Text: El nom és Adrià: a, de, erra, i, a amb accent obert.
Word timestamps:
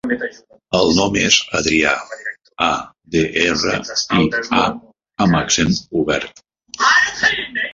El 0.77 0.87
nom 0.99 1.17
és 1.23 1.35
Adrià: 1.59 1.91
a, 2.69 2.71
de, 3.17 3.21
erra, 3.43 3.75
i, 4.23 4.25
a 4.63 4.65
amb 5.27 5.39
accent 5.43 5.79
obert. 6.03 6.45